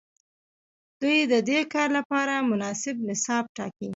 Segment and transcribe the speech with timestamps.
[1.01, 3.89] دوی ددې کار لپاره مناسب نصاب ټاکي.